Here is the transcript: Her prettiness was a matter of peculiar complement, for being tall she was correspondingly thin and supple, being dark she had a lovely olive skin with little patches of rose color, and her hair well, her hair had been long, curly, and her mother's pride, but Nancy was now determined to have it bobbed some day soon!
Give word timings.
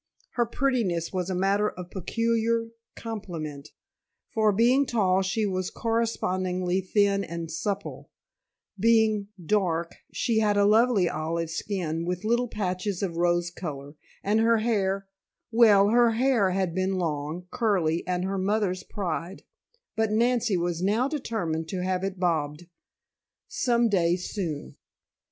Her 0.31 0.47
prettiness 0.47 1.13
was 1.13 1.29
a 1.29 1.35
matter 1.35 1.69
of 1.69 1.91
peculiar 1.91 2.69
complement, 2.95 3.69
for 4.33 4.51
being 4.51 4.87
tall 4.87 5.21
she 5.21 5.45
was 5.45 5.69
correspondingly 5.69 6.81
thin 6.81 7.23
and 7.23 7.51
supple, 7.51 8.09
being 8.79 9.27
dark 9.45 9.93
she 10.11 10.39
had 10.39 10.57
a 10.57 10.65
lovely 10.65 11.07
olive 11.07 11.51
skin 11.51 12.03
with 12.03 12.23
little 12.23 12.47
patches 12.47 13.03
of 13.03 13.17
rose 13.17 13.51
color, 13.51 13.93
and 14.23 14.39
her 14.39 14.57
hair 14.57 15.07
well, 15.51 15.89
her 15.89 16.13
hair 16.13 16.49
had 16.49 16.73
been 16.73 16.95
long, 16.97 17.45
curly, 17.51 18.03
and 18.07 18.25
her 18.25 18.39
mother's 18.39 18.81
pride, 18.81 19.43
but 19.95 20.11
Nancy 20.11 20.57
was 20.57 20.81
now 20.81 21.07
determined 21.07 21.67
to 21.69 21.83
have 21.83 22.03
it 22.03 22.19
bobbed 22.19 22.65
some 23.47 23.87
day 23.87 24.15
soon! 24.15 24.77